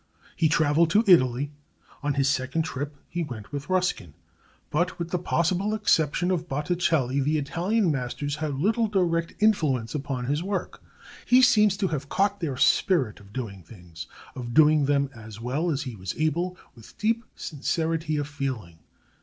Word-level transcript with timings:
He 0.35 0.49
traveled 0.49 0.89
to 0.89 1.03
Italy. 1.05 1.51
On 2.01 2.15
his 2.15 2.27
second 2.27 2.63
trip 2.63 2.95
he 3.07 3.21
went 3.23 3.51
with 3.51 3.69
Ruskin. 3.69 4.15
But 4.71 4.97
with 4.97 5.11
the 5.11 5.19
possible 5.19 5.75
exception 5.75 6.31
of 6.31 6.49
Botticelli, 6.49 7.19
the 7.19 7.37
Italian 7.37 7.91
masters 7.91 8.37
had 8.37 8.55
little 8.55 8.87
direct 8.87 9.35
influence 9.37 9.93
upon 9.93 10.25
his 10.25 10.41
work. 10.41 10.81
He 11.23 11.43
seems 11.43 11.77
to 11.77 11.89
have 11.89 12.09
caught 12.09 12.39
their 12.39 12.57
spirit 12.57 13.19
of 13.19 13.31
doing 13.31 13.61
things, 13.61 14.07
of 14.35 14.55
doing 14.55 14.85
them 14.85 15.11
as 15.13 15.39
well 15.39 15.69
as 15.69 15.83
he 15.83 15.95
was 15.95 16.15
able, 16.17 16.57
with 16.73 16.97
deep 16.97 17.23
sincerity 17.35 18.17
of 18.17 18.27
feeling. 18.27 18.79